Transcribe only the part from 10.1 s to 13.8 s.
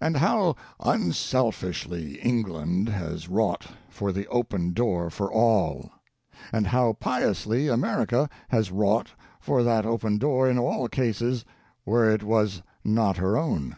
door in all cases where it was not her own!